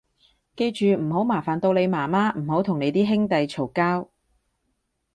[0.55, 4.09] 記住唔好麻煩到你媽媽，唔好同你啲兄弟嘈交